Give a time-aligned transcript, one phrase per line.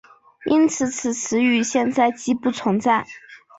[0.45, 3.05] 因此此词语现在几不存在。